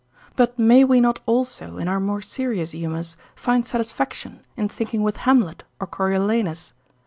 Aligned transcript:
But 0.35 0.57
may 0.57 0.83
we 0.83 0.99
not 0.99 1.19
also, 1.27 1.77
in 1.77 1.87
our 1.87 1.99
more 1.99 2.23
serious 2.23 2.71
humours, 2.71 3.15
find 3.35 3.63
satisfaction 3.63 4.43
in 4.57 4.67
thinking 4.67 5.03
with 5.03 5.17
Hamlet 5.17 5.63
or 5.79 5.85
Coriolanus? 5.85 6.73